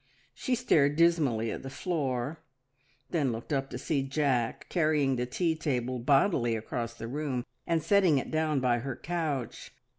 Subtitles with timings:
[0.33, 2.39] She stared dismally at the floor,
[3.11, 7.83] then looked up to see Jack carrying the tea table bodily across the room and
[7.83, 9.69] setting it down by her couch.